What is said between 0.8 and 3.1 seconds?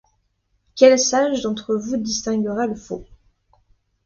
sage d’entre vous distinguera le faux